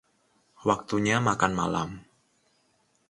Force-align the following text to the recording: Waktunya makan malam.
Waktunya 0.67 1.17
makan 1.27 1.51
malam. 1.59 1.89